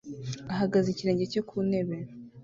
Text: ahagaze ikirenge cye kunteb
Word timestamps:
ahagaze 0.53 0.87
ikirenge 0.89 1.25
cye 1.31 1.41
kunteb 1.49 1.89